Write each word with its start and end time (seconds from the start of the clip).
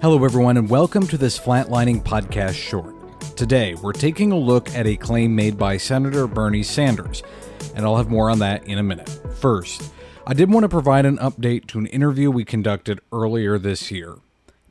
Hello, 0.00 0.24
everyone, 0.24 0.56
and 0.56 0.70
welcome 0.70 1.08
to 1.08 1.18
this 1.18 1.36
Flatlining 1.36 2.04
Podcast 2.04 2.54
Short. 2.54 2.94
Today, 3.36 3.74
we're 3.74 3.92
taking 3.92 4.30
a 4.30 4.38
look 4.38 4.72
at 4.76 4.86
a 4.86 4.96
claim 4.96 5.34
made 5.34 5.58
by 5.58 5.76
Senator 5.76 6.28
Bernie 6.28 6.62
Sanders, 6.62 7.24
and 7.74 7.84
I'll 7.84 7.96
have 7.96 8.08
more 8.08 8.30
on 8.30 8.38
that 8.38 8.64
in 8.68 8.78
a 8.78 8.82
minute. 8.84 9.08
First, 9.40 9.92
I 10.24 10.34
did 10.34 10.52
want 10.52 10.62
to 10.62 10.68
provide 10.68 11.04
an 11.04 11.18
update 11.18 11.66
to 11.68 11.80
an 11.80 11.86
interview 11.86 12.30
we 12.30 12.44
conducted 12.44 13.00
earlier 13.12 13.58
this 13.58 13.90
year. 13.90 14.18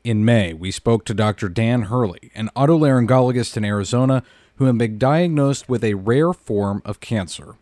In 0.02 0.24
May, 0.24 0.54
we 0.54 0.70
spoke 0.70 1.04
to 1.04 1.12
Dr. 1.12 1.50
Dan 1.50 1.82
Hurley, 1.82 2.30
an 2.34 2.48
otolaryngologist 2.56 3.54
in 3.58 3.66
Arizona 3.66 4.22
who 4.56 4.64
had 4.64 4.78
been 4.78 4.96
diagnosed 4.96 5.68
with 5.68 5.84
a 5.84 5.92
rare 5.92 6.32
form 6.32 6.80
of 6.86 7.00
cancer. 7.00 7.56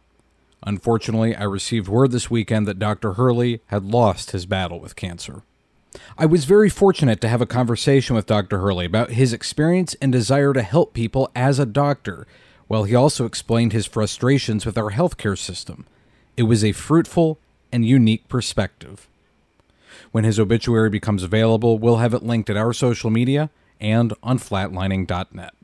Unfortunately, 0.62 1.34
I 1.34 1.42
received 1.42 1.88
word 1.88 2.12
this 2.12 2.30
weekend 2.30 2.68
that 2.68 2.78
Dr. 2.78 3.14
Hurley 3.14 3.60
had 3.66 3.84
lost 3.84 4.30
his 4.30 4.46
battle 4.46 4.78
with 4.78 4.94
cancer. 4.94 5.42
I 6.18 6.26
was 6.26 6.44
very 6.44 6.68
fortunate 6.68 7.20
to 7.20 7.28
have 7.28 7.40
a 7.40 7.46
conversation 7.46 8.14
with 8.16 8.26
Dr. 8.26 8.58
Hurley 8.58 8.86
about 8.86 9.10
his 9.10 9.32
experience 9.32 9.94
and 10.00 10.12
desire 10.12 10.52
to 10.52 10.62
help 10.62 10.94
people 10.94 11.30
as 11.34 11.58
a 11.58 11.66
doctor, 11.66 12.26
while 12.68 12.84
he 12.84 12.94
also 12.94 13.24
explained 13.24 13.72
his 13.72 13.86
frustrations 13.86 14.64
with 14.64 14.78
our 14.78 14.90
healthcare 14.92 15.38
system. 15.38 15.86
It 16.36 16.44
was 16.44 16.64
a 16.64 16.72
fruitful 16.72 17.38
and 17.72 17.84
unique 17.84 18.28
perspective. 18.28 19.08
When 20.12 20.24
his 20.24 20.38
obituary 20.38 20.90
becomes 20.90 21.22
available, 21.22 21.78
we'll 21.78 21.96
have 21.96 22.14
it 22.14 22.22
linked 22.22 22.50
at 22.50 22.56
our 22.56 22.72
social 22.72 23.10
media 23.10 23.50
and 23.80 24.14
on 24.22 24.38
flatlining.net. 24.38 25.55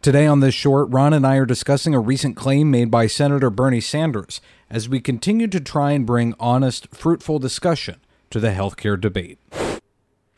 Today 0.00 0.26
on 0.26 0.38
this 0.38 0.54
short, 0.54 0.88
Ron 0.90 1.12
and 1.12 1.26
I 1.26 1.36
are 1.38 1.44
discussing 1.44 1.92
a 1.92 1.98
recent 1.98 2.36
claim 2.36 2.70
made 2.70 2.88
by 2.88 3.08
Senator 3.08 3.50
Bernie 3.50 3.80
Sanders 3.80 4.40
as 4.70 4.88
we 4.88 5.00
continue 5.00 5.48
to 5.48 5.58
try 5.58 5.90
and 5.90 6.06
bring 6.06 6.34
honest, 6.38 6.86
fruitful 6.94 7.40
discussion 7.40 7.96
to 8.30 8.38
the 8.38 8.50
healthcare 8.50 8.98
debate. 8.98 9.40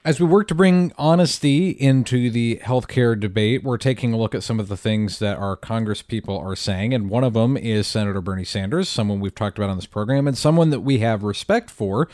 As 0.03 0.19
we 0.19 0.25
work 0.25 0.49
to 0.49 0.55
bring 0.55 0.95
honesty 0.97 1.71
into 1.73 2.31
the 2.31 2.59
healthcare 2.65 3.21
debate, 3.21 3.63
we're 3.63 3.77
taking 3.77 4.15
a 4.15 4.17
look 4.17 4.35
at 4.35 4.43
some 4.43 4.59
of 4.59 4.69
the 4.69 4.79
things 4.79 5.19
that 5.19 5.37
our 5.37 5.57
Congress 5.57 6.01
people 6.01 6.39
are 6.39 6.57
saying. 6.57 6.95
And 6.95 7.11
one 7.11 7.23
of 7.23 7.35
them 7.35 7.59
is 7.59 7.87
Senator 7.87 8.23
Bernie 8.23 8.45
Sanders, 8.45 8.89
someone 8.89 9.21
we've 9.21 9.35
talked 9.35 9.59
about 9.59 9.69
on 9.69 9.77
this 9.77 9.85
program, 9.85 10.27
and 10.27 10.39
someone 10.39 10.71
that 10.71 10.81
we 10.81 11.01
have 11.01 11.23
respect 11.23 11.69
for 11.69 12.09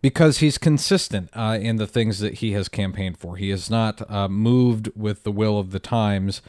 because 0.00 0.38
he's 0.38 0.58
consistent 0.58 1.28
uh, 1.32 1.58
in 1.60 1.74
the 1.74 1.88
things 1.88 2.20
that 2.20 2.34
he 2.34 2.52
has 2.52 2.68
campaigned 2.68 3.18
for. 3.18 3.36
He 3.36 3.48
has 3.48 3.68
not 3.68 4.08
uh, 4.08 4.28
moved 4.28 4.90
with 4.94 5.24
the 5.24 5.32
will 5.32 5.58
of 5.58 5.72
the 5.72 5.80
times, 5.80 6.40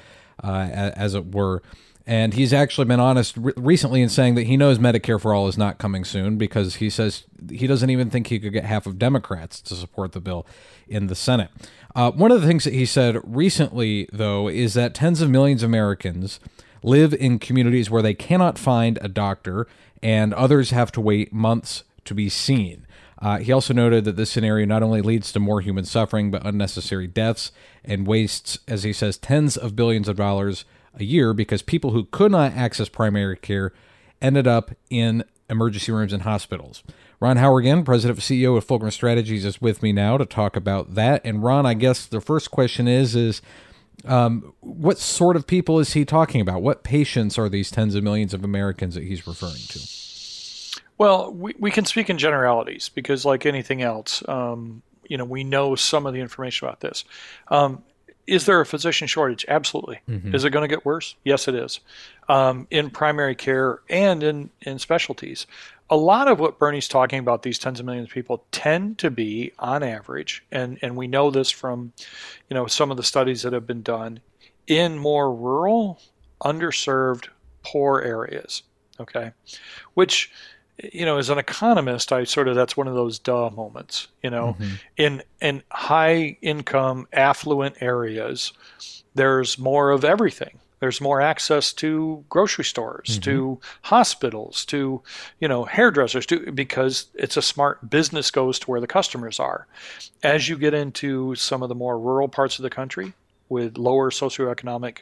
uh, 0.46 0.92
as 0.96 1.16
it 1.16 1.34
were. 1.34 1.62
And 2.08 2.36
he's 2.36 2.54
actually 2.54 2.86
been 2.86 3.00
honest 3.00 3.36
re- 3.36 3.54
recently 3.56 4.02
in 4.02 4.10
saying 4.10 4.36
that 4.36 4.44
he 4.44 4.58
knows 4.58 4.78
Medicare 4.78 5.20
for 5.20 5.34
All 5.34 5.48
is 5.48 5.58
not 5.58 5.80
coming 5.80 6.06
soon 6.06 6.38
because 6.38 6.76
he 6.76 6.90
says 6.90 7.24
he 7.50 7.66
doesn't 7.66 7.90
even 7.90 8.12
think 8.12 8.28
he 8.28 8.40
could 8.40 8.54
get 8.54 8.64
half 8.64 8.86
of 8.86 9.00
Democrats 9.00 9.60
to 9.62 9.76
support 9.76 10.12
the 10.12 10.22
bill 10.22 10.46
in 10.88 11.08
the 11.08 11.16
Senate. 11.16 11.50
Uh, 11.96 12.12
one 12.12 12.32
of 12.32 12.42
the 12.42 12.48
things 12.48 12.64
that 12.66 12.74
he 12.74 12.86
said 12.86 13.18
recently, 13.24 14.08
though, 14.14 14.48
is 14.48 14.76
that 14.76 14.94
tens 14.94 15.22
of 15.22 15.32
millions 15.32 15.64
of 15.64 15.70
Americans 15.70 16.40
live 16.84 17.14
in 17.16 17.40
communities 17.40 17.90
where 17.90 18.04
they 18.04 18.14
cannot 18.14 18.60
find 18.60 19.00
a 19.02 19.08
doctor 19.08 19.66
and 20.04 20.32
others 20.36 20.70
have 20.70 20.92
to 20.92 21.02
wait 21.02 21.34
months 21.34 21.84
to 22.06 22.14
be 22.14 22.30
seen. 22.30 22.86
Uh, 23.22 23.38
he 23.38 23.52
also 23.52 23.74
noted 23.74 24.04
that 24.06 24.18
this 24.18 24.30
scenario 24.30 24.66
not 24.66 24.84
only 24.84 25.02
leads 25.02 25.32
to 25.32 25.40
more 25.40 25.62
human 25.62 25.86
suffering, 25.86 26.32
but 26.32 26.46
unnecessary 26.46 27.08
deaths 27.08 27.52
and 27.84 28.06
wastes, 28.06 28.60
as 28.68 28.84
he 28.84 28.94
says, 28.94 29.18
tens 29.18 29.56
of 29.58 29.76
billions 29.76 30.08
of 30.08 30.18
dollars 30.18 30.66
a 30.94 31.04
year 31.04 31.34
because 31.34 31.62
people 31.62 31.92
who 31.92 32.06
could 32.06 32.32
not 32.32 32.54
access 32.54 32.90
primary 32.90 33.38
care 33.38 33.74
ended 34.22 34.48
up 34.48 34.72
in 34.90 35.24
emergency 35.50 35.92
rooms 35.92 36.14
and 36.14 36.24
hospitals. 36.24 36.84
Ron 37.20 37.38
Howrigan, 37.38 37.72
again, 37.72 37.86
president 37.86 38.20
and 38.20 38.24
CEO 38.24 38.58
of 38.58 38.66
Fulcrum 38.66 38.92
Strategies, 38.92 39.46
is 39.46 39.62
with 39.62 39.82
me 39.82 39.94
now 39.94 40.18
to 40.18 40.26
talk 40.26 40.56
about 40.56 40.96
that. 40.96 41.22
And 41.24 41.44
Ron, 41.44 41.66
I 41.66 41.74
guess 41.74 42.06
the 42.06 42.22
first 42.22 42.52
question 42.52 42.88
is 42.88 43.16
is 43.16 43.42
um, 44.04 44.54
what 44.60 44.98
sort 44.98 45.36
of 45.36 45.48
people 45.48 45.80
is 45.80 45.94
he 45.94 46.04
talking 46.06 46.42
about? 46.42 46.62
What 46.62 46.84
patients 46.84 47.38
are 47.38 47.50
these 47.50 47.72
tens 47.72 47.96
of 47.96 48.04
millions 48.04 48.34
of 48.34 48.44
Americans 48.44 48.96
that 48.96 49.04
he's 49.04 49.26
referring 49.26 49.64
to? 49.70 50.05
Well, 50.98 51.32
we, 51.34 51.54
we 51.60 51.72
can 51.72 51.86
speak 51.86 52.10
in 52.10 52.18
generalities 52.18 52.90
because, 52.90 53.26
like 53.26 53.46
anything 53.46 53.82
else, 53.82 54.24
um, 54.28 54.82
you 55.08 55.18
know, 55.18 55.26
we 55.26 55.44
know 55.44 55.76
some 55.76 56.06
of 56.06 56.14
the 56.14 56.22
information 56.22 56.68
about 56.68 56.80
this. 56.80 57.04
Um, 57.50 57.84
is 58.28 58.46
there 58.46 58.60
a 58.60 58.66
physician 58.66 59.08
shortage? 59.08 59.46
Absolutely. 59.48 60.00
Mm-hmm. 60.10 60.34
Is 60.34 60.46
it 60.46 60.50
going 60.50 60.68
to 60.68 60.74
get 60.74 60.86
worse? 60.86 61.16
Yes, 61.24 61.48
it 61.48 61.54
is. 61.54 61.80
Um, 62.28 62.68
in 62.72 62.90
primary 62.90 63.36
care 63.36 63.82
and 63.90 64.24
in, 64.24 64.50
in 64.62 64.80
specialties. 64.80 65.46
A 65.92 65.96
lot 65.96 66.28
of 66.28 66.40
what 66.40 66.58
Bernie's 66.58 66.88
talking 66.88 67.20
about, 67.20 67.44
these 67.44 67.60
tens 67.60 67.80
of 67.80 67.86
millions 67.86 68.08
of 68.08 68.14
people, 68.14 68.44
tend 68.52 68.98
to 69.00 69.12
be, 69.12 69.52
on 69.60 69.84
average, 69.84 70.44
and, 70.52 70.80
and 70.82 70.96
we 70.96 71.08
know 71.08 71.30
this 71.30 71.52
from, 71.52 71.94
you 72.50 72.56
know, 72.56 72.66
some 72.66 72.90
of 72.90 72.98
the 72.98 73.04
studies 73.04 73.44
that 73.44 73.54
have 73.54 73.68
been 73.68 73.84
done, 73.84 74.22
in 74.66 74.98
more 74.98 75.32
rural, 75.32 76.02
underserved, 76.42 77.28
poor 77.64 78.02
areas. 78.02 78.64
Okay, 79.00 79.34
which 79.94 80.32
you 80.84 81.06
know, 81.06 81.18
as 81.18 81.30
an 81.30 81.38
economist, 81.38 82.12
I 82.12 82.24
sort 82.26 82.48
of 82.48 82.56
that's 82.56 82.76
one 82.76 82.88
of 82.88 82.96
those 82.96 83.20
duh 83.20 83.50
moments. 83.50 84.08
You 84.22 84.30
know, 84.30 84.56
mm-hmm. 84.60 84.76
in 84.98 85.24
in 85.42 85.64
high 85.72 86.38
income, 86.42 87.08
affluent 87.14 87.78
areas, 87.82 88.52
there's 89.14 89.58
more 89.58 89.92
of 89.92 90.04
everything. 90.04 90.60
There's 90.82 91.00
more 91.00 91.22
access 91.22 91.72
to 91.74 92.24
grocery 92.30 92.66
stores, 92.66 93.08
mm-hmm. 93.12 93.22
to 93.22 93.60
hospitals, 93.84 94.66
to 94.66 95.02
you 95.40 95.48
know 95.48 95.64
hairdressers, 95.64 96.26
to 96.28 96.52
because 96.52 97.08
it's 97.16 97.38
a 97.38 97.42
smart 97.42 97.90
business 97.90 98.30
goes 98.30 98.60
to 98.60 98.72
where 98.72 98.82
the 98.82 98.88
customers 98.88 99.40
are. 99.40 99.68
As 100.24 100.50
you 100.50 100.58
get 100.58 100.74
into 100.74 101.36
some 101.36 101.64
of 101.64 101.70
the 101.70 101.76
more 101.76 101.98
rural 101.98 102.28
parts 102.28 102.60
of 102.60 102.64
the 102.64 102.70
country 102.70 103.14
with 103.48 103.78
lower 103.78 104.12
socioeconomic 104.12 105.00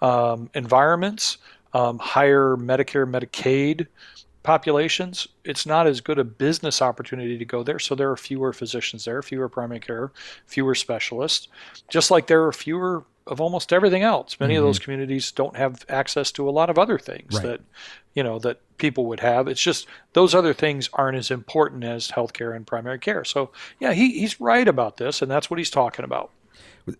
um, 0.00 0.48
environments, 0.54 1.36
um, 1.74 1.98
higher 1.98 2.56
Medicare, 2.56 3.08
Medicaid 3.08 3.86
populations, 4.42 5.28
it's 5.44 5.66
not 5.66 5.86
as 5.86 6.00
good 6.00 6.18
a 6.18 6.24
business 6.24 6.80
opportunity 6.80 7.36
to 7.36 7.44
go 7.44 7.62
there. 7.62 7.78
So 7.78 7.94
there 7.94 8.10
are 8.10 8.16
fewer 8.16 8.52
physicians 8.52 9.04
there, 9.04 9.22
fewer 9.22 9.48
primary 9.48 9.80
care, 9.80 10.12
fewer 10.46 10.74
specialists, 10.74 11.48
just 11.88 12.10
like 12.10 12.26
there 12.26 12.44
are 12.44 12.52
fewer 12.52 13.04
of 13.26 13.40
almost 13.40 13.72
everything 13.72 14.02
else. 14.02 14.40
Many 14.40 14.54
mm-hmm. 14.54 14.62
of 14.62 14.68
those 14.68 14.78
communities 14.78 15.30
don't 15.30 15.56
have 15.56 15.84
access 15.88 16.32
to 16.32 16.48
a 16.48 16.50
lot 16.50 16.70
of 16.70 16.78
other 16.78 16.98
things 16.98 17.34
right. 17.34 17.42
that, 17.42 17.60
you 18.14 18.22
know, 18.22 18.38
that 18.40 18.60
people 18.78 19.06
would 19.06 19.20
have. 19.20 19.46
It's 19.46 19.62
just 19.62 19.86
those 20.14 20.34
other 20.34 20.54
things 20.54 20.88
aren't 20.94 21.18
as 21.18 21.30
important 21.30 21.84
as 21.84 22.08
healthcare 22.08 22.56
and 22.56 22.66
primary 22.66 22.98
care. 22.98 23.24
So 23.24 23.50
yeah, 23.78 23.92
he, 23.92 24.18
he's 24.18 24.40
right 24.40 24.66
about 24.66 24.96
this, 24.96 25.22
and 25.22 25.30
that's 25.30 25.50
what 25.50 25.58
he's 25.58 25.70
talking 25.70 26.04
about. 26.04 26.30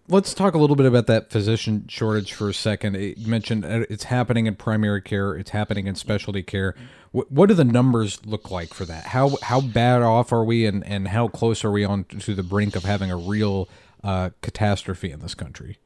Let's 0.09 0.35
talk 0.35 0.55
a 0.55 0.59
little 0.59 0.77
bit 0.77 0.87
about 0.87 1.07
that 1.07 1.31
physician 1.31 1.87
shortage 1.89 2.33
for 2.33 2.49
a 2.49 2.55
second. 2.55 2.95
You 2.95 3.27
mentioned 3.27 3.65
uh, 3.65 3.85
it's 3.89 4.05
happening 4.05 4.47
in 4.47 4.55
primary 4.57 5.01
care, 5.03 5.35
it's 5.35 5.51
happening 5.51 5.87
in 5.87 5.95
specialty 5.95 6.43
care. 6.43 6.75
What, 7.13 7.33
what 7.33 7.49
do 7.49 7.55
the 7.55 7.65
numbers 7.65 8.25
look 8.25 8.51
like 8.51 8.75
for 8.75 8.85
that? 8.85 9.07
How 9.07 9.37
how 9.43 9.61
bad 9.61 10.03
off 10.03 10.33
are 10.33 10.45
we, 10.45 10.67
and, 10.67 10.87
and 10.87 11.09
how 11.09 11.29
close 11.29 11.65
are 11.65 11.71
we 11.71 11.85
on 11.85 12.05
to 12.05 12.35
the 12.35 12.43
brink 12.43 12.77
of 12.77 12.85
having 12.85 13.11
a 13.11 13.17
real 13.17 13.69
uh, 14.05 14.31
catastrophe 14.43 15.11
in 15.11 15.21
this 15.21 15.35
country? 15.35 15.79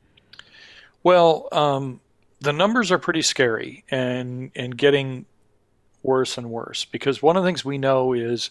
Well, 1.03 1.49
um, 1.53 2.01
the 2.41 2.53
numbers 2.53 2.93
are 2.93 2.99
pretty 2.99 3.23
scary, 3.23 3.85
and 3.91 4.51
and 4.55 4.77
getting 4.77 5.27
worse 6.05 6.39
and 6.39 6.51
worse. 6.51 6.85
Because 6.85 7.23
one 7.23 7.37
of 7.37 7.43
the 7.43 7.49
things 7.49 7.65
we 7.65 7.79
know 7.79 8.13
is 8.13 8.51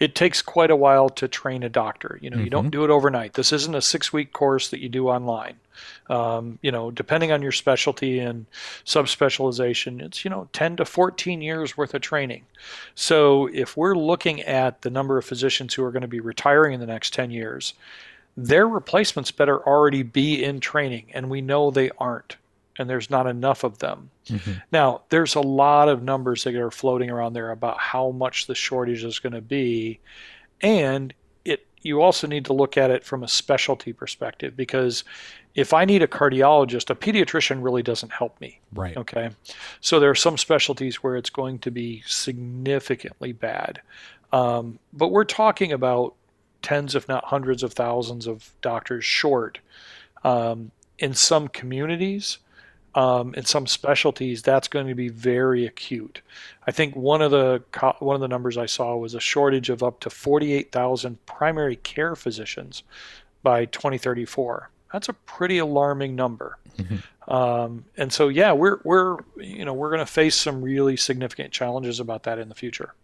it 0.00 0.14
takes 0.14 0.40
quite 0.40 0.70
a 0.70 0.76
while 0.76 1.08
to 1.10 1.28
train 1.28 1.62
a 1.62 1.68
doctor. 1.68 2.18
You 2.22 2.30
know 2.30 2.36
mm-hmm. 2.36 2.44
you 2.44 2.50
don't 2.50 2.64
mm-hmm. 2.64 2.70
do 2.70 2.84
it 2.84 2.90
overnight. 2.90 3.34
This 3.34 3.52
isn't 3.52 3.74
a 3.74 3.82
six 3.82 4.12
week 4.12 4.32
course 4.32 4.68
that 4.68 4.80
you 4.80 4.88
do 4.88 5.08
online. 5.08 5.56
Um, 6.08 6.58
you 6.62 6.70
know 6.70 6.90
depending 6.90 7.32
on 7.32 7.42
your 7.42 7.52
specialty 7.52 8.18
and 8.18 8.46
subspecialization 8.84 10.02
it's 10.02 10.24
you 10.24 10.30
know 10.30 10.48
10 10.52 10.76
to 10.76 10.84
14 10.84 11.40
years 11.40 11.76
worth 11.76 11.94
of 11.94 12.02
training. 12.02 12.44
So 12.94 13.48
if 13.52 13.76
we're 13.76 13.94
looking 13.94 14.42
at 14.42 14.82
the 14.82 14.90
number 14.90 15.18
of 15.18 15.24
physicians 15.24 15.74
who 15.74 15.84
are 15.84 15.92
going 15.92 16.02
to 16.02 16.08
be 16.08 16.20
retiring 16.20 16.74
in 16.74 16.80
the 16.80 16.86
next 16.86 17.12
10 17.14 17.30
years 17.30 17.74
their 18.36 18.66
replacements 18.66 19.30
better 19.30 19.60
already 19.66 20.02
be 20.02 20.42
in 20.42 20.58
training 20.60 21.06
and 21.12 21.28
we 21.28 21.40
know 21.40 21.70
they 21.70 21.90
aren't 21.98 22.36
and 22.78 22.88
there's 22.88 23.10
not 23.10 23.26
enough 23.26 23.64
of 23.64 23.78
them. 23.78 24.10
Mm-hmm. 24.26 24.52
Now, 24.70 25.02
there's 25.10 25.34
a 25.34 25.40
lot 25.40 25.88
of 25.88 26.02
numbers 26.02 26.44
that 26.44 26.54
are 26.54 26.70
floating 26.70 27.10
around 27.10 27.34
there 27.34 27.50
about 27.50 27.78
how 27.78 28.10
much 28.10 28.46
the 28.46 28.54
shortage 28.54 29.04
is 29.04 29.18
going 29.18 29.34
to 29.34 29.40
be, 29.40 30.00
and 30.60 31.12
it 31.44 31.66
you 31.82 32.00
also 32.00 32.26
need 32.26 32.44
to 32.46 32.52
look 32.52 32.76
at 32.76 32.90
it 32.90 33.04
from 33.04 33.22
a 33.22 33.28
specialty 33.28 33.92
perspective 33.92 34.56
because 34.56 35.04
if 35.54 35.74
I 35.74 35.84
need 35.84 36.02
a 36.02 36.06
cardiologist, 36.06 36.88
a 36.88 36.94
pediatrician 36.94 37.62
really 37.62 37.82
doesn't 37.82 38.10
help 38.10 38.40
me. 38.40 38.58
Right. 38.72 38.96
Okay. 38.96 39.30
So 39.82 40.00
there 40.00 40.08
are 40.08 40.14
some 40.14 40.38
specialties 40.38 41.02
where 41.02 41.16
it's 41.16 41.28
going 41.28 41.58
to 41.60 41.70
be 41.70 42.02
significantly 42.06 43.32
bad, 43.32 43.82
um, 44.32 44.78
but 44.94 45.08
we're 45.08 45.24
talking 45.24 45.72
about 45.72 46.14
tens, 46.62 46.94
if 46.94 47.06
not 47.08 47.24
hundreds 47.24 47.62
of 47.62 47.72
thousands 47.74 48.26
of 48.26 48.54
doctors 48.62 49.04
short. 49.04 49.58
Um, 50.24 50.70
in 51.02 51.14
some 51.14 51.48
communities, 51.48 52.38
um, 52.94 53.34
in 53.34 53.44
some 53.44 53.66
specialties, 53.66 54.42
that's 54.42 54.68
going 54.68 54.86
to 54.86 54.94
be 54.94 55.08
very 55.08 55.64
acute. 55.64 56.20
I 56.66 56.72
think 56.72 56.94
one 56.94 57.22
of 57.22 57.30
the 57.30 57.62
one 58.00 58.14
of 58.14 58.20
the 58.20 58.28
numbers 58.28 58.58
I 58.58 58.66
saw 58.66 58.96
was 58.96 59.14
a 59.14 59.20
shortage 59.20 59.70
of 59.70 59.82
up 59.82 60.00
to 60.00 60.10
48,000 60.10 61.24
primary 61.26 61.76
care 61.76 62.14
physicians 62.14 62.82
by 63.42 63.64
2034. 63.66 64.70
That's 64.92 65.08
a 65.08 65.14
pretty 65.14 65.58
alarming 65.58 66.14
number. 66.14 66.58
Mm-hmm. 66.76 67.32
Um, 67.32 67.84
and 67.96 68.12
so, 68.12 68.28
yeah, 68.28 68.52
we're 68.52 68.78
we're 68.84 69.18
you 69.36 69.64
know 69.64 69.72
we're 69.72 69.90
going 69.90 70.00
to 70.00 70.06
face 70.06 70.34
some 70.34 70.62
really 70.62 70.96
significant 70.96 71.52
challenges 71.52 71.98
about 71.98 72.24
that 72.24 72.38
in 72.38 72.48
the 72.48 72.54
future. 72.54 72.94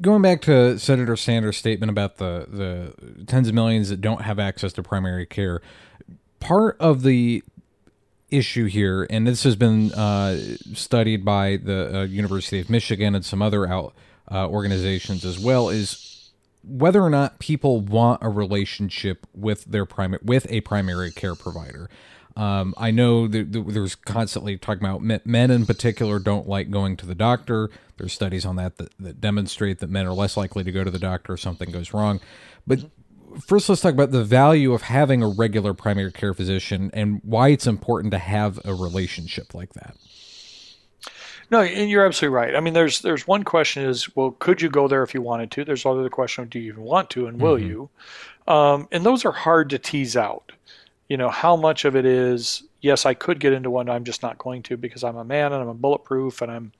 Going 0.00 0.22
back 0.22 0.42
to 0.42 0.78
Senator 0.78 1.16
Sanders' 1.16 1.56
statement 1.56 1.90
about 1.90 2.18
the 2.18 2.46
the 2.48 3.24
tens 3.24 3.48
of 3.48 3.54
millions 3.54 3.88
that 3.88 4.00
don't 4.00 4.22
have 4.22 4.38
access 4.38 4.72
to 4.74 4.82
primary 4.82 5.24
care, 5.24 5.62
part 6.40 6.76
of 6.78 7.02
the 7.02 7.42
issue 8.32 8.64
here, 8.64 9.06
and 9.10 9.26
this 9.26 9.44
has 9.44 9.56
been 9.56 9.92
uh, 9.92 10.38
studied 10.74 11.24
by 11.24 11.58
the 11.58 12.00
uh, 12.00 12.02
University 12.04 12.60
of 12.60 12.70
Michigan 12.70 13.14
and 13.14 13.24
some 13.24 13.42
other 13.42 13.68
out, 13.68 13.94
uh, 14.30 14.48
organizations 14.48 15.24
as 15.24 15.38
well, 15.38 15.68
is 15.68 16.30
whether 16.64 17.02
or 17.02 17.10
not 17.10 17.38
people 17.38 17.80
want 17.80 18.22
a 18.22 18.28
relationship 18.28 19.26
with 19.34 19.64
their 19.66 19.84
primary 19.84 20.22
with 20.24 20.46
a 20.50 20.60
primary 20.62 21.10
care 21.10 21.34
provider. 21.34 21.90
Um, 22.34 22.74
I 22.78 22.90
know 22.90 23.28
that 23.28 23.52
there's 23.52 23.94
constantly 23.94 24.56
talking 24.56 24.86
about 24.86 25.02
men 25.02 25.50
in 25.50 25.66
particular 25.66 26.18
don't 26.18 26.48
like 26.48 26.70
going 26.70 26.96
to 26.96 27.06
the 27.06 27.14
doctor. 27.14 27.68
There's 27.98 28.14
studies 28.14 28.46
on 28.46 28.56
that 28.56 28.78
that, 28.78 28.92
that 28.98 29.20
demonstrate 29.20 29.80
that 29.80 29.90
men 29.90 30.06
are 30.06 30.14
less 30.14 30.36
likely 30.36 30.64
to 30.64 30.72
go 30.72 30.82
to 30.82 30.90
the 30.90 30.98
doctor 30.98 31.34
if 31.34 31.40
something 31.40 31.70
goes 31.70 31.92
wrong. 31.92 32.20
But 32.66 32.90
first 33.40 33.68
let's 33.68 33.80
talk 33.80 33.92
about 33.92 34.10
the 34.10 34.24
value 34.24 34.72
of 34.72 34.82
having 34.82 35.22
a 35.22 35.28
regular 35.28 35.74
primary 35.74 36.12
care 36.12 36.34
physician 36.34 36.90
and 36.92 37.20
why 37.24 37.48
it's 37.48 37.66
important 37.66 38.12
to 38.12 38.18
have 38.18 38.60
a 38.64 38.74
relationship 38.74 39.54
like 39.54 39.72
that. 39.74 39.96
No, 41.50 41.60
and 41.60 41.90
you're 41.90 42.06
absolutely 42.06 42.34
right. 42.34 42.56
I 42.56 42.60
mean, 42.60 42.72
there's 42.72 43.02
there's 43.02 43.26
one 43.26 43.44
question 43.44 43.84
is, 43.84 44.16
well, 44.16 44.30
could 44.38 44.62
you 44.62 44.70
go 44.70 44.88
there 44.88 45.02
if 45.02 45.12
you 45.12 45.20
wanted 45.20 45.50
to? 45.50 45.64
There's 45.64 45.84
other 45.84 46.08
question, 46.08 46.48
do 46.48 46.58
you 46.58 46.72
even 46.72 46.82
want 46.82 47.10
to, 47.10 47.26
and 47.26 47.38
will 47.38 47.56
mm-hmm. 47.56 47.68
you? 47.68 47.90
Um, 48.48 48.88
and 48.90 49.04
those 49.04 49.26
are 49.26 49.32
hard 49.32 49.68
to 49.70 49.78
tease 49.78 50.16
out. 50.16 50.52
You 51.08 51.18
know, 51.18 51.28
how 51.28 51.56
much 51.56 51.84
of 51.84 51.94
it 51.94 52.06
is, 52.06 52.62
yes, 52.80 53.04
I 53.04 53.12
could 53.12 53.38
get 53.38 53.52
into 53.52 53.70
one, 53.70 53.90
I'm 53.90 54.04
just 54.04 54.22
not 54.22 54.38
going 54.38 54.62
to 54.64 54.78
because 54.78 55.04
I'm 55.04 55.18
a 55.18 55.24
man 55.24 55.52
and 55.52 55.62
I'm 55.62 55.68
a 55.68 55.74
bulletproof 55.74 56.40
and 56.40 56.50
I'm, 56.50 56.72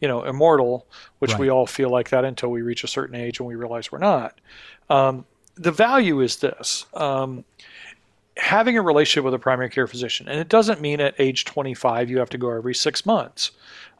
you 0.00 0.06
know, 0.06 0.22
immortal, 0.22 0.86
which 1.18 1.32
right. 1.32 1.40
we 1.40 1.48
all 1.48 1.66
feel 1.66 1.90
like 1.90 2.10
that 2.10 2.24
until 2.24 2.50
we 2.50 2.62
reach 2.62 2.84
a 2.84 2.88
certain 2.88 3.16
age 3.16 3.40
and 3.40 3.48
we 3.48 3.56
realize 3.56 3.90
we're 3.90 3.98
not. 3.98 4.40
Um, 4.88 5.24
the 5.60 5.70
value 5.70 6.20
is 6.20 6.36
this 6.36 6.86
um, 6.94 7.44
having 8.38 8.76
a 8.78 8.82
relationship 8.82 9.24
with 9.24 9.34
a 9.34 9.38
primary 9.38 9.68
care 9.68 9.86
physician. 9.86 10.26
And 10.26 10.40
it 10.40 10.48
doesn't 10.48 10.80
mean 10.80 11.00
at 11.00 11.14
age 11.18 11.44
25 11.44 12.10
you 12.10 12.18
have 12.18 12.30
to 12.30 12.38
go 12.38 12.50
every 12.50 12.74
six 12.74 13.04
months. 13.04 13.50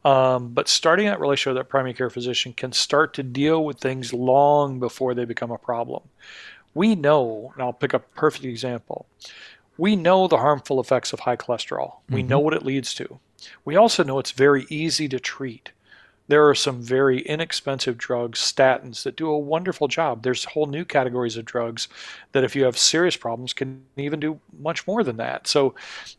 Um, 0.03 0.49
but 0.49 0.67
starting 0.67 1.07
that 1.07 1.21
relationship 1.21 1.55
with 1.55 1.61
that 1.61 1.69
primary 1.69 1.93
care 1.93 2.09
physician 2.09 2.55
can 2.55 2.73
start 2.73 3.13
to 3.15 3.23
deal 3.23 3.63
with 3.63 3.79
things 3.79 4.15
long 4.15 4.81
before 4.81 5.13
they 5.13 5.27
become 5.27 5.51
a 5.51 5.59
problem. 5.59 6.03
We 6.73 6.95
know, 6.95 7.53
and 7.55 7.63
I'll 7.63 7.75
pick 7.75 7.93
a 7.93 7.99
perfect 7.99 8.47
example. 8.47 9.05
We 9.77 9.97
know 9.97 10.27
the 10.27 10.39
harmful 10.39 10.81
effects 10.81 11.13
of 11.13 11.21
high 11.21 11.37
cholesterol. 11.37 11.97
We 12.09 12.21
mm-hmm. 12.21 12.29
know 12.29 12.39
what 12.39 12.55
it 12.55 12.65
leads 12.65 12.95
to. 12.95 13.19
We 13.67 13.77
also 13.77 14.03
know 14.03 14.19
it's 14.19 14.31
very 14.31 14.67
easy 14.71 15.09
to 15.09 15.21
treat 15.21 15.71
there 16.31 16.49
are 16.49 16.55
some 16.55 16.81
very 16.81 17.23
inexpensive 17.23 17.99
drugs, 17.99 18.39
statins, 18.39 19.03
that 19.03 19.17
do 19.17 19.29
a 19.29 19.39
wonderful 19.39 19.89
job. 19.89 20.23
There's 20.23 20.45
whole 20.45 20.67
new 20.67 20.85
categories 20.85 21.37
of 21.37 21.45
drugs 21.45 21.89
that, 22.31 22.45
if 22.45 22.55
you 22.55 22.63
have 22.65 22.79
serious 22.79 23.17
problems, 23.17 23.53
can 23.53 23.83
even 23.97 24.21
do 24.21 24.39
much 24.61 24.87
more 24.87 25.03
than 25.03 25.17
that. 25.17 25.49
So, 25.49 25.75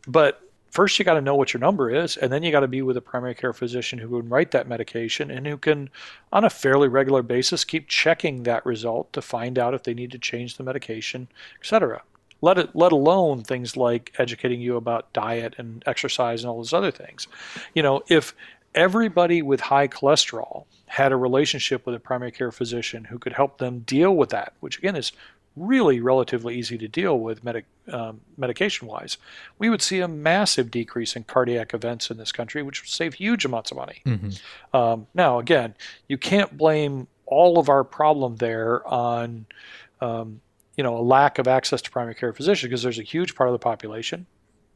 but 0.06 0.46
first 0.70 0.98
you 0.98 1.06
got 1.06 1.14
to 1.14 1.22
know 1.22 1.34
what 1.34 1.54
your 1.54 1.62
number 1.62 1.90
is, 1.90 2.18
and 2.18 2.30
then 2.30 2.42
you 2.42 2.52
got 2.52 2.60
to 2.60 2.68
be 2.68 2.82
with 2.82 2.98
a 2.98 3.00
primary 3.00 3.34
care 3.34 3.54
physician 3.54 3.98
who 3.98 4.20
can 4.20 4.28
write 4.28 4.50
that 4.50 4.68
medication 4.68 5.30
and 5.30 5.46
who 5.46 5.56
can, 5.56 5.88
on 6.30 6.44
a 6.44 6.50
fairly 6.50 6.88
regular 6.88 7.22
basis, 7.22 7.64
keep 7.64 7.88
checking 7.88 8.42
that 8.42 8.66
result 8.66 9.10
to 9.14 9.22
find 9.22 9.58
out 9.58 9.72
if 9.72 9.82
they 9.84 9.94
need 9.94 10.12
to 10.12 10.18
change 10.18 10.58
the 10.58 10.62
medication, 10.62 11.26
etc. 11.58 12.02
Let 12.42 12.58
it, 12.58 12.76
let 12.76 12.92
alone 12.92 13.44
things 13.44 13.78
like 13.78 14.12
educating 14.18 14.60
you 14.60 14.76
about 14.76 15.10
diet 15.14 15.54
and 15.56 15.82
exercise 15.86 16.42
and 16.42 16.50
all 16.50 16.58
those 16.58 16.74
other 16.74 16.90
things. 16.90 17.28
You 17.74 17.82
know, 17.82 18.02
if 18.08 18.34
everybody 18.74 19.42
with 19.42 19.60
high 19.60 19.88
cholesterol 19.88 20.64
had 20.86 21.12
a 21.12 21.16
relationship 21.16 21.86
with 21.86 21.94
a 21.94 22.00
primary 22.00 22.32
care 22.32 22.52
physician 22.52 23.04
who 23.04 23.18
could 23.18 23.32
help 23.32 23.58
them 23.58 23.80
deal 23.80 24.14
with 24.14 24.30
that, 24.30 24.52
which 24.60 24.78
again 24.78 24.96
is 24.96 25.12
really 25.56 26.00
relatively 26.00 26.56
easy 26.56 26.78
to 26.78 26.88
deal 26.88 27.18
with 27.18 27.44
medic, 27.44 27.66
um, 27.88 28.20
medication 28.36 28.88
wise, 28.88 29.18
we 29.58 29.68
would 29.68 29.82
see 29.82 30.00
a 30.00 30.08
massive 30.08 30.70
decrease 30.70 31.14
in 31.14 31.24
cardiac 31.24 31.74
events 31.74 32.10
in 32.10 32.16
this 32.16 32.32
country, 32.32 32.62
which 32.62 32.82
would 32.82 32.88
save 32.88 33.14
huge 33.14 33.44
amounts 33.44 33.70
of 33.70 33.76
money. 33.76 34.00
Mm-hmm. 34.06 34.76
Um, 34.76 35.06
now, 35.14 35.38
again, 35.38 35.74
you 36.08 36.16
can't 36.16 36.56
blame 36.56 37.06
all 37.26 37.58
of 37.58 37.68
our 37.68 37.84
problem 37.84 38.36
there 38.36 38.86
on. 38.86 39.46
Um, 40.00 40.40
you 40.76 40.82
know, 40.82 40.96
a 40.96 41.04
lack 41.04 41.38
of 41.38 41.46
access 41.46 41.82
to 41.82 41.90
primary 41.90 42.14
care 42.14 42.32
physicians 42.32 42.68
because 42.68 42.82
there's 42.82 42.98
a 42.98 43.02
huge 43.02 43.34
part 43.34 43.46
of 43.48 43.52
the 43.52 43.58
population 43.58 44.26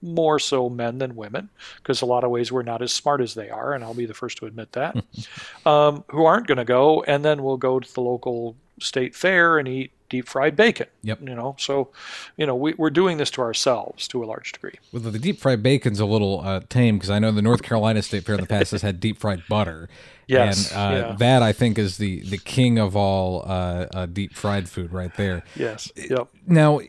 more 0.02 0.38
so 0.38 0.69
men 0.69 0.98
than 0.98 1.16
women, 1.16 1.48
because 1.78 2.02
a 2.02 2.06
lot 2.06 2.25
of 2.25 2.31
ways 2.31 2.52
we're 2.52 2.62
not 2.62 2.82
as 2.82 2.93
smart 2.93 3.20
as 3.20 3.34
they 3.34 3.50
are, 3.50 3.72
and 3.72 3.82
I'll 3.82 3.94
be 3.94 4.06
the 4.06 4.14
first 4.14 4.38
to 4.38 4.46
admit 4.46 4.72
that, 4.72 4.96
um, 5.66 6.04
who 6.08 6.25
aren't 6.25 6.46
going 6.46 6.58
to 6.58 6.64
go, 6.64 7.02
and 7.02 7.25
then 7.25 7.43
we'll 7.43 7.56
go 7.56 7.81
to 7.81 7.94
the 7.94 8.00
local 8.00 8.56
state 8.81 9.14
fair 9.14 9.58
and 9.58 9.66
eat 9.66 9.93
deep 10.08 10.28
fried 10.28 10.56
bacon. 10.56 10.87
Yep. 11.02 11.20
You 11.22 11.34
know, 11.34 11.56
so, 11.58 11.90
you 12.37 12.46
know, 12.46 12.54
we, 12.54 12.75
we're 12.75 12.90
doing 12.90 13.19
this 13.19 13.31
to 13.32 13.40
ourselves 13.40 14.06
to 14.08 14.22
a 14.22 14.26
large 14.26 14.52
degree. 14.52 14.75
Well, 14.93 15.02
the 15.02 15.19
deep 15.19 15.38
fried 15.38 15.62
bacon's 15.62 16.00
a 16.00 16.06
little 16.06 16.40
uh, 16.44 16.60
tame 16.69 16.96
because 16.96 17.10
I 17.10 17.19
know 17.19 17.32
the 17.32 17.43
North 17.43 17.62
Carolina 17.62 18.02
State 18.02 18.25
Fair 18.25 18.37
in 18.37 18.40
the 18.40 18.46
past 18.46 18.70
has 18.72 18.82
had 18.82 19.00
deep 19.00 19.19
fried 19.19 19.43
butter. 19.48 19.88
Yes. 20.28 20.72
And 20.72 20.81
uh, 20.81 20.96
yeah. 20.96 21.16
that 21.19 21.43
I 21.44 21.52
think 21.52 21.78
is 21.78 21.98
the 21.98 22.19
the 22.28 22.37
king 22.37 22.81
of 22.81 22.96
all 22.96 23.44
uh, 23.46 23.87
uh 23.94 24.06
deep 24.06 24.34
fried 24.34 24.69
food 24.69 24.93
right 24.93 25.14
there. 25.16 25.44
Yes. 25.54 25.93
Yep. 25.94 26.26
Now, 26.48 26.81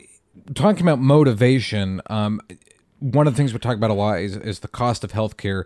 talking 0.55 0.81
about 0.81 0.97
motivation, 0.97 2.01
um, 2.07 2.41
one 2.99 3.27
of 3.27 3.33
the 3.33 3.37
things 3.37 3.53
we 3.53 3.59
talk 3.59 3.75
about 3.75 3.89
a 3.89 3.95
lot 3.95 4.19
is, 4.19 4.35
is 4.35 4.59
the 4.59 4.67
cost 4.67 5.03
of 5.03 5.11
healthcare. 5.11 5.65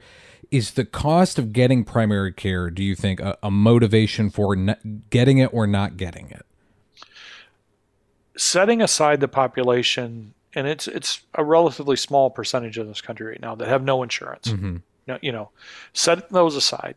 Is 0.50 0.72
the 0.72 0.84
cost 0.84 1.40
of 1.40 1.54
getting 1.54 1.86
primary 1.86 2.34
care, 2.34 2.70
do 2.70 2.84
you 2.84 2.94
think, 2.94 3.22
a, 3.22 3.38
a 3.42 3.50
motivation 3.50 4.30
for 4.30 4.56
getting 5.10 5.38
it 5.38 5.54
or 5.54 5.66
not 5.66 5.96
getting 5.96 6.30
it? 6.30 6.46
Setting 8.36 8.82
aside 8.82 9.22
the 9.22 9.30
population, 9.30 10.34
and 10.54 10.68
it's 10.68 10.88
it's 10.88 11.22
a 11.36 11.44
relatively 11.44 11.96
small 11.96 12.30
percentage 12.30 12.78
of 12.78 12.88
this 12.88 13.00
country 13.00 13.28
right 13.28 13.42
now 13.42 13.56
that 13.56 13.68
have 13.68 13.84
no 13.84 14.04
insurance. 14.04 14.50
Mm-hmm. 14.50 14.78
You 15.22 15.32
know, 15.32 15.50
set 15.94 16.30
those 16.30 16.56
aside. 16.56 16.96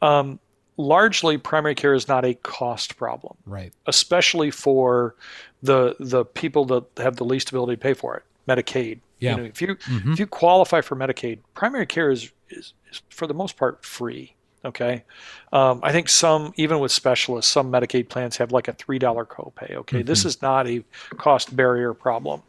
Um, 0.00 0.38
largely, 0.76 1.38
primary 1.38 1.74
care 1.74 1.94
is 1.94 2.08
not 2.08 2.24
a 2.24 2.34
cost 2.34 2.96
problem, 2.96 3.36
right? 3.46 3.72
Especially 3.86 4.50
for 4.50 5.14
the 5.62 5.96
the 6.00 6.24
people 6.24 6.64
that 6.66 6.84
have 6.98 7.16
the 7.16 7.24
least 7.24 7.50
ability 7.50 7.76
to 7.76 7.80
pay 7.80 7.94
for 7.94 8.16
it, 8.16 8.24
Medicaid, 8.48 9.00
yeah. 9.18 9.32
You 9.32 9.36
know, 9.36 9.42
if 9.44 9.62
you 9.62 9.68
mm-hmm. 9.68 10.12
if 10.12 10.18
you 10.18 10.26
qualify 10.26 10.80
for 10.80 10.96
Medicaid, 10.96 11.38
primary 11.54 11.86
care 11.86 12.10
is, 12.10 12.30
is, 12.50 12.74
is 12.90 13.02
for 13.10 13.26
the 13.26 13.34
most 13.34 13.56
part 13.56 13.84
free. 13.84 14.34
Okay, 14.64 15.04
um, 15.52 15.80
I 15.82 15.92
think 15.92 16.08
some 16.08 16.54
even 16.56 16.78
with 16.80 16.90
specialists, 16.90 17.52
some 17.52 17.70
Medicaid 17.70 18.08
plans 18.08 18.38
have 18.38 18.50
like 18.50 18.66
a 18.66 18.72
three 18.72 18.98
dollar 18.98 19.26
copay. 19.26 19.72
Okay, 19.72 19.98
mm-hmm. 19.98 20.06
this 20.06 20.24
is 20.24 20.40
not 20.40 20.66
a 20.66 20.82
cost 21.16 21.54
barrier 21.54 21.92
problem. 21.92 22.42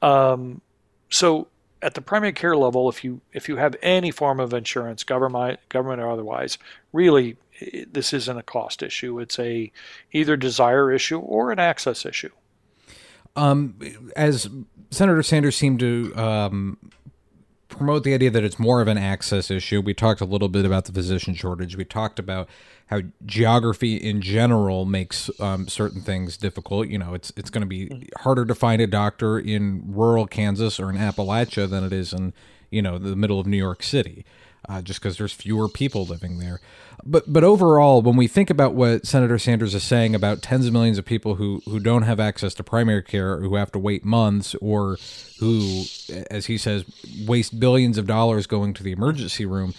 Um, 0.00 0.62
so 1.10 1.48
at 1.82 1.94
the 1.94 2.00
primary 2.00 2.32
care 2.32 2.56
level, 2.56 2.88
if 2.88 3.04
you 3.04 3.20
if 3.32 3.48
you 3.48 3.56
have 3.56 3.76
any 3.82 4.10
form 4.10 4.40
of 4.40 4.54
insurance, 4.54 5.04
government 5.04 5.60
government 5.68 6.00
or 6.00 6.10
otherwise, 6.10 6.56
really 6.92 7.36
this 7.90 8.12
isn't 8.12 8.38
a 8.38 8.42
cost 8.42 8.82
issue. 8.82 9.20
It's 9.20 9.38
a 9.38 9.70
either 10.12 10.36
desire 10.36 10.90
issue 10.90 11.18
or 11.18 11.52
an 11.52 11.58
access 11.58 12.06
issue. 12.06 12.30
Um, 13.40 13.76
as 14.16 14.50
Senator 14.90 15.22
Sanders 15.22 15.56
seemed 15.56 15.80
to 15.80 16.12
um, 16.14 16.78
promote 17.68 18.04
the 18.04 18.12
idea 18.12 18.30
that 18.30 18.44
it's 18.44 18.58
more 18.58 18.82
of 18.82 18.88
an 18.88 18.98
access 18.98 19.50
issue. 19.50 19.80
We 19.80 19.94
talked 19.94 20.20
a 20.20 20.26
little 20.26 20.48
bit 20.48 20.66
about 20.66 20.84
the 20.84 20.92
physician 20.92 21.34
shortage. 21.34 21.76
We 21.76 21.84
talked 21.84 22.18
about 22.18 22.48
how 22.88 23.02
geography 23.24 23.96
in 23.96 24.20
general 24.20 24.84
makes 24.84 25.30
um, 25.40 25.68
certain 25.68 26.02
things 26.02 26.36
difficult. 26.36 26.88
You 26.88 26.98
know, 26.98 27.14
it's 27.14 27.32
it's 27.36 27.48
going 27.48 27.62
to 27.62 27.66
be 27.66 28.10
harder 28.18 28.44
to 28.44 28.54
find 28.54 28.82
a 28.82 28.86
doctor 28.86 29.38
in 29.38 29.82
rural 29.86 30.26
Kansas 30.26 30.78
or 30.78 30.90
in 30.90 30.96
Appalachia 30.96 31.70
than 31.70 31.84
it 31.84 31.92
is 31.92 32.12
in 32.12 32.34
you 32.70 32.82
know 32.82 32.98
the 32.98 33.16
middle 33.16 33.40
of 33.40 33.46
New 33.46 33.56
York 33.56 33.82
City, 33.82 34.24
uh, 34.70 34.80
just 34.80 35.00
because 35.00 35.18
there's 35.18 35.32
fewer 35.32 35.68
people 35.68 36.04
living 36.04 36.38
there. 36.38 36.60
But 37.04 37.32
but 37.32 37.42
overall, 37.42 38.02
when 38.02 38.16
we 38.16 38.28
think 38.28 38.50
about 38.50 38.74
what 38.74 39.06
Senator 39.06 39.38
Sanders 39.38 39.74
is 39.74 39.82
saying 39.82 40.14
about 40.14 40.42
tens 40.42 40.66
of 40.66 40.72
millions 40.72 40.96
of 40.98 41.04
people 41.04 41.34
who 41.36 41.60
who 41.64 41.80
don't 41.80 42.02
have 42.02 42.20
access 42.20 42.54
to 42.54 42.62
primary 42.62 43.02
care, 43.02 43.40
who 43.40 43.56
have 43.56 43.72
to 43.72 43.78
wait 43.78 44.04
months, 44.04 44.54
or 44.56 44.98
who, 45.40 45.84
as 46.30 46.46
he 46.46 46.56
says, 46.56 46.84
waste 47.26 47.58
billions 47.58 47.98
of 47.98 48.06
dollars 48.06 48.46
going 48.46 48.72
to 48.74 48.82
the 48.82 48.92
emergency 48.92 49.46
room, 49.46 49.74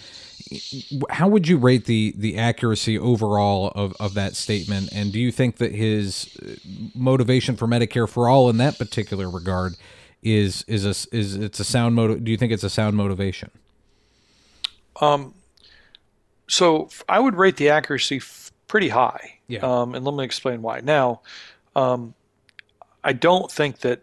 how 1.10 1.28
would 1.28 1.48
you 1.48 1.56
rate 1.56 1.86
the 1.86 2.12
the 2.16 2.36
accuracy 2.36 2.98
overall 2.98 3.72
of, 3.74 3.94
of 3.98 4.14
that 4.14 4.34
statement? 4.34 4.90
And 4.92 5.12
do 5.12 5.20
you 5.20 5.32
think 5.32 5.56
that 5.56 5.72
his 5.72 6.36
uh, 6.44 6.54
motivation 6.94 7.56
for 7.56 7.66
Medicare 7.66 8.08
for 8.08 8.28
all 8.28 8.50
in 8.50 8.58
that 8.58 8.78
particular 8.78 9.30
regard 9.30 9.76
is 10.22 10.64
is 10.66 10.84
a 10.84 11.16
is 11.16 11.36
it's 11.36 11.60
a 11.60 11.64
sound 11.64 11.94
motive? 11.94 12.24
Do 12.24 12.30
you 12.30 12.36
think 12.36 12.52
it's 12.52 12.64
a 12.64 12.70
sound 12.70 12.96
motivation? 12.96 13.50
Um, 15.00 15.34
so 16.48 16.88
I 17.08 17.18
would 17.18 17.34
rate 17.36 17.56
the 17.56 17.70
accuracy 17.70 18.16
f- 18.18 18.52
pretty 18.68 18.88
high. 18.88 19.38
Yeah. 19.46 19.60
Um, 19.60 19.94
and 19.94 20.04
let 20.04 20.14
me 20.14 20.24
explain 20.24 20.62
why. 20.62 20.80
Now, 20.80 21.22
um, 21.74 22.14
I 23.04 23.12
don't 23.12 23.50
think 23.50 23.78
that 23.80 24.02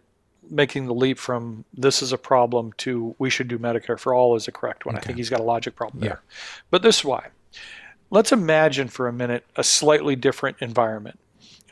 making 0.50 0.86
the 0.86 0.94
leap 0.94 1.18
from 1.18 1.64
this 1.72 2.02
is 2.02 2.12
a 2.12 2.18
problem 2.18 2.72
to 2.78 3.14
we 3.18 3.30
should 3.30 3.46
do 3.48 3.58
Medicare 3.58 3.98
for 3.98 4.12
all 4.14 4.34
is 4.34 4.48
a 4.48 4.52
correct 4.52 4.84
one. 4.84 4.96
Okay. 4.96 5.02
I 5.02 5.06
think 5.06 5.18
he's 5.18 5.30
got 5.30 5.40
a 5.40 5.44
logic 5.44 5.76
problem 5.76 6.02
Yeah. 6.02 6.08
there. 6.10 6.22
But 6.70 6.82
this 6.82 6.98
is 6.98 7.04
why. 7.04 7.28
Let's 8.10 8.32
imagine 8.32 8.88
for 8.88 9.06
a 9.06 9.12
minute 9.12 9.46
a 9.54 9.62
slightly 9.62 10.16
different 10.16 10.56
environment. 10.60 11.18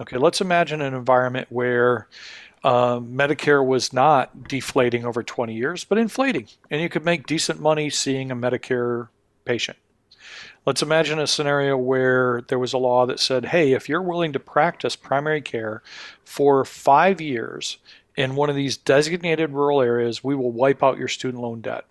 Okay, 0.00 0.16
let's 0.16 0.40
imagine 0.40 0.80
an 0.80 0.94
environment 0.94 1.48
where 1.50 2.06
um, 2.64 3.12
Medicare 3.12 3.64
was 3.64 3.92
not 3.92 4.48
deflating 4.48 5.04
over 5.04 5.22
20 5.22 5.54
years, 5.54 5.84
but 5.84 5.98
inflating, 5.98 6.48
and 6.70 6.80
you 6.80 6.88
could 6.88 7.04
make 7.04 7.26
decent 7.26 7.60
money 7.60 7.90
seeing 7.90 8.30
a 8.30 8.36
Medicare 8.36 9.08
patient. 9.44 9.78
Let's 10.66 10.82
imagine 10.82 11.18
a 11.18 11.26
scenario 11.26 11.76
where 11.76 12.42
there 12.48 12.58
was 12.58 12.72
a 12.74 12.78
law 12.78 13.06
that 13.06 13.20
said, 13.20 13.46
hey, 13.46 13.72
if 13.72 13.88
you're 13.88 14.02
willing 14.02 14.32
to 14.34 14.40
practice 14.40 14.96
primary 14.96 15.40
care 15.40 15.82
for 16.24 16.64
five 16.64 17.20
years 17.20 17.78
in 18.16 18.34
one 18.34 18.50
of 18.50 18.56
these 18.56 18.76
designated 18.76 19.52
rural 19.52 19.80
areas, 19.80 20.22
we 20.22 20.34
will 20.34 20.50
wipe 20.50 20.82
out 20.82 20.98
your 20.98 21.08
student 21.08 21.42
loan 21.42 21.60
debt. 21.62 21.86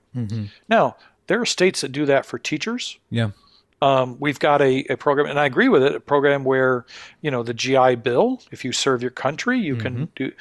Now, 0.69 0.95
there 1.27 1.41
are 1.41 1.45
states 1.45 1.81
that 1.81 1.91
do 1.91 2.05
that 2.05 2.25
for 2.25 2.37
teachers. 2.37 2.99
Yeah. 3.09 3.31
Um, 3.81 4.17
we've 4.19 4.39
got 4.39 4.61
a, 4.61 4.83
a 4.89 4.97
program, 4.97 5.27
and 5.27 5.39
I 5.39 5.45
agree 5.45 5.69
with 5.69 5.83
it, 5.83 5.95
a 5.95 5.99
program 5.99 6.43
where, 6.43 6.85
you 7.21 7.29
know, 7.29 7.43
the 7.43 7.53
GI 7.53 7.95
Bill, 7.95 8.41
if 8.51 8.65
you 8.65 8.71
serve 8.71 9.01
your 9.01 9.11
country, 9.11 9.59
you 9.59 9.75
can 9.75 10.09
do. 10.15 10.31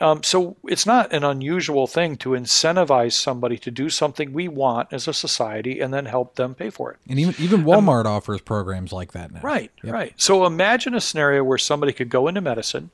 Um, 0.00 0.22
so 0.22 0.56
it's 0.64 0.86
not 0.86 1.12
an 1.12 1.22
unusual 1.22 1.86
thing 1.86 2.16
to 2.18 2.30
incentivize 2.30 3.12
somebody 3.12 3.56
to 3.58 3.70
do 3.70 3.88
something 3.88 4.32
we 4.32 4.48
want 4.48 4.88
as 4.92 5.06
a 5.06 5.14
society 5.14 5.80
and 5.80 5.94
then 5.94 6.06
help 6.06 6.34
them 6.34 6.54
pay 6.54 6.68
for 6.70 6.90
it. 6.90 6.98
And 7.08 7.18
even 7.18 7.34
even 7.38 7.64
Walmart 7.64 8.04
offers 8.04 8.40
programs 8.40 8.92
like 8.92 9.12
that 9.12 9.32
now. 9.32 9.40
Right, 9.40 9.70
right. 9.84 10.12
So 10.16 10.46
imagine 10.46 10.94
a 10.94 11.00
scenario 11.00 11.44
where 11.44 11.58
somebody 11.58 11.92
could 11.92 12.10
go 12.10 12.26
into 12.26 12.40
medicine, 12.40 12.90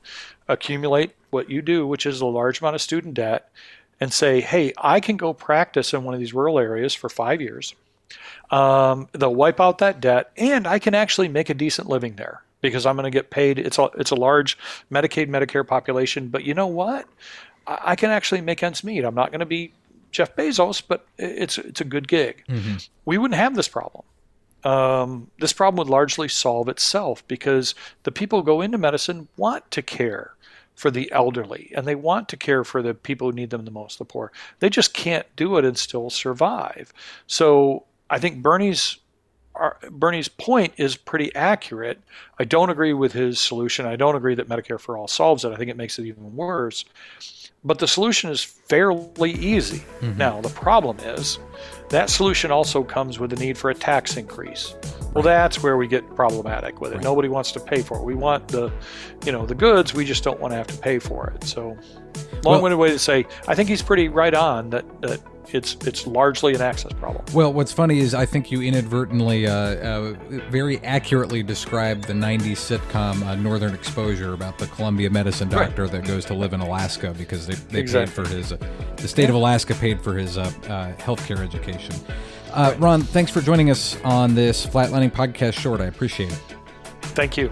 accumulate 0.47 1.15
what 1.31 1.49
you 1.49 1.61
do, 1.61 1.87
which 1.87 2.05
is 2.05 2.21
a 2.21 2.25
large 2.25 2.61
amount 2.61 2.75
of 2.75 2.81
student 2.81 3.15
debt, 3.15 3.49
and 3.99 4.13
say, 4.13 4.39
hey, 4.39 4.71
I 4.77 4.99
can 4.99 5.17
go 5.17 5.33
practice 5.33 5.93
in 5.93 6.03
one 6.03 6.13
of 6.13 6.19
these 6.19 6.33
rural 6.33 6.59
areas 6.59 6.93
for 6.93 7.09
five 7.09 7.41
years. 7.41 7.73
Um, 8.49 9.07
they'll 9.13 9.33
wipe 9.33 9.59
out 9.59 9.79
that 9.79 10.01
debt, 10.01 10.31
and 10.37 10.67
I 10.67 10.79
can 10.79 10.95
actually 10.95 11.27
make 11.27 11.49
a 11.49 11.53
decent 11.53 11.89
living 11.89 12.15
there 12.15 12.43
because 12.61 12.85
I'm 12.85 12.95
going 12.95 13.11
to 13.11 13.15
get 13.15 13.29
paid. 13.29 13.59
It's 13.59 13.79
a 13.79 13.89
it's 13.97 14.11
a 14.11 14.15
large 14.15 14.57
Medicaid 14.91 15.29
Medicare 15.29 15.65
population, 15.65 16.27
but 16.29 16.43
you 16.43 16.53
know 16.53 16.67
what? 16.67 17.07
I, 17.67 17.79
I 17.85 17.95
can 17.95 18.09
actually 18.09 18.41
make 18.41 18.63
ends 18.63 18.83
meet. 18.83 19.03
I'm 19.03 19.15
not 19.15 19.31
going 19.31 19.39
to 19.39 19.45
be 19.45 19.73
Jeff 20.11 20.35
Bezos, 20.35 20.81
but 20.85 21.05
it's 21.17 21.57
it's 21.57 21.81
a 21.81 21.85
good 21.85 22.07
gig. 22.07 22.43
We 23.05 23.17
wouldn't 23.17 23.39
have 23.39 23.55
this 23.55 23.67
problem 23.67 24.03
um, 24.63 25.29
this 25.39 25.53
problem 25.53 25.77
would 25.77 25.91
largely 25.91 26.27
solve 26.27 26.69
itself 26.69 27.27
because 27.27 27.75
the 28.03 28.11
people 28.11 28.39
who 28.39 28.45
go 28.45 28.61
into 28.61 28.77
medicine 28.77 29.27
want 29.37 29.69
to 29.71 29.81
care 29.81 30.35
for 30.75 30.91
the 30.91 31.11
elderly 31.11 31.71
and 31.75 31.85
they 31.85 31.95
want 31.95 32.29
to 32.29 32.37
care 32.37 32.63
for 32.63 32.81
the 32.81 32.93
people 32.93 33.27
who 33.29 33.35
need 33.35 33.49
them 33.49 33.65
the 33.65 33.71
most, 33.71 33.97
the 33.97 34.05
poor. 34.05 34.31
They 34.59 34.69
just 34.69 34.93
can't 34.93 35.25
do 35.35 35.57
it 35.57 35.65
and 35.65 35.77
still 35.77 36.09
survive. 36.09 36.93
So 37.27 37.85
I 38.11 38.19
think 38.19 38.43
Bernie's 38.43 38.97
Bernie's 39.89 40.27
point 40.27 40.73
is 40.77 40.95
pretty 40.95 41.33
accurate. 41.35 41.99
I 42.39 42.45
don't 42.45 42.69
agree 42.69 42.93
with 42.93 43.13
his 43.13 43.39
solution. 43.39 43.85
I 43.85 43.95
don't 43.95 44.15
agree 44.15 44.35
that 44.35 44.47
Medicare 44.47 44.79
for 44.79 44.97
all 44.97 45.07
solves 45.07 45.43
it. 45.45 45.51
I 45.51 45.55
think 45.55 45.69
it 45.69 45.77
makes 45.77 45.99
it 45.99 46.05
even 46.05 46.35
worse. 46.35 46.85
But 47.63 47.79
the 47.79 47.87
solution 47.87 48.31
is 48.31 48.43
fairly 48.43 49.31
easy. 49.31 49.79
Mm-hmm. 49.99 50.17
Now, 50.17 50.41
the 50.41 50.49
problem 50.49 50.97
is 50.99 51.37
that 51.89 52.09
solution 52.09 52.49
also 52.49 52.83
comes 52.83 53.19
with 53.19 53.29
the 53.29 53.35
need 53.35 53.57
for 53.57 53.69
a 53.69 53.75
tax 53.75 54.17
increase. 54.17 54.73
Well, 55.13 55.23
that's 55.23 55.61
where 55.61 55.75
we 55.77 55.87
get 55.87 56.07
problematic 56.15 56.79
with 56.79 56.93
it. 56.93 57.01
Nobody 57.01 57.27
wants 57.27 57.51
to 57.53 57.59
pay 57.59 57.81
for 57.81 57.97
it. 57.97 58.03
We 58.03 58.15
want 58.15 58.47
the, 58.47 58.71
you 59.25 59.31
know, 59.31 59.45
the 59.45 59.55
goods. 59.55 59.93
We 59.93 60.05
just 60.05 60.23
don't 60.23 60.39
want 60.39 60.51
to 60.53 60.57
have 60.57 60.67
to 60.67 60.77
pay 60.77 60.99
for 60.99 61.27
it. 61.35 61.43
So, 61.43 61.77
long-winded 62.43 62.79
way 62.79 62.91
to 62.91 62.99
say, 62.99 63.25
I 63.47 63.55
think 63.55 63.67
he's 63.67 63.81
pretty 63.81 64.07
right 64.07 64.33
on 64.33 64.69
that 64.69 65.01
that 65.01 65.19
it's 65.53 65.75
it's 65.85 66.07
largely 66.07 66.53
an 66.55 66.61
access 66.61 66.93
problem. 66.93 67.25
Well, 67.33 67.51
what's 67.51 67.73
funny 67.73 67.99
is 67.99 68.13
I 68.13 68.25
think 68.25 68.51
you 68.51 68.61
inadvertently, 68.61 69.47
uh, 69.47 69.53
uh, 69.53 70.13
very 70.49 70.77
accurately 70.85 71.43
described 71.43 72.05
the 72.05 72.13
'90s 72.13 72.77
sitcom 72.79 73.21
uh, 73.25 73.35
Northern 73.35 73.73
Exposure 73.73 74.33
about 74.33 74.59
the 74.59 74.67
Columbia 74.67 75.09
medicine 75.09 75.49
Right. 75.49 75.65
doctor 75.67 75.87
that 75.89 76.05
goes 76.05 76.23
to 76.25 76.33
live 76.35 76.53
in 76.53 76.61
Alaska 76.61 77.13
because 77.17 77.47
they, 77.47 77.55
they 77.55 77.79
Exactly. 77.79 78.23
paid 78.23 78.27
for 78.29 78.33
his. 78.33 78.53
The 79.01 79.07
state 79.07 79.29
of 79.29 79.35
Alaska 79.35 79.73
paid 79.73 79.99
for 80.01 80.13
his 80.15 80.37
uh, 80.37 80.41
uh, 80.41 80.93
healthcare 81.01 81.39
education. 81.39 81.95
Uh, 82.53 82.75
Ron, 82.77 83.01
thanks 83.01 83.31
for 83.31 83.41
joining 83.41 83.69
us 83.69 83.97
on 84.03 84.35
this 84.35 84.65
Flatlining 84.65 85.11
podcast 85.11 85.53
short. 85.53 85.81
I 85.81 85.85
appreciate 85.85 86.31
it. 86.31 86.41
Thank 87.01 87.37
you. 87.37 87.51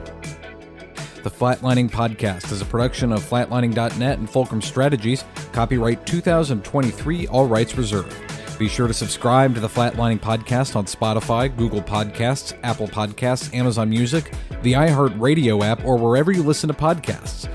The 1.23 1.29
Flatlining 1.29 1.89
Podcast 1.91 2.51
is 2.51 2.61
a 2.61 2.65
production 2.65 3.11
of 3.11 3.21
flatlining.net 3.21 4.19
and 4.19 4.29
Fulcrum 4.29 4.61
Strategies. 4.61 5.25
Copyright 5.51 6.05
2023, 6.05 7.27
all 7.27 7.45
rights 7.45 7.75
reserved. 7.75 8.15
Be 8.57 8.69
sure 8.69 8.87
to 8.87 8.93
subscribe 8.93 9.53
to 9.55 9.59
the 9.59 9.67
Flatlining 9.67 10.19
Podcast 10.19 10.75
on 10.75 10.85
Spotify, 10.85 11.55
Google 11.55 11.81
Podcasts, 11.81 12.57
Apple 12.63 12.87
Podcasts, 12.87 13.53
Amazon 13.53 13.89
Music, 13.89 14.31
the 14.61 14.73
iHeartRadio 14.73 15.63
app, 15.63 15.83
or 15.83 15.97
wherever 15.97 16.31
you 16.31 16.43
listen 16.43 16.67
to 16.67 16.73
podcasts. 16.73 17.49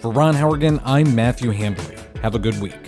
For 0.00 0.10
Ron 0.10 0.34
Howrigan, 0.34 0.80
I'm 0.84 1.14
Matthew 1.14 1.50
Handley. 1.50 1.96
Have 2.22 2.34
a 2.34 2.38
good 2.38 2.60
week. 2.60 2.87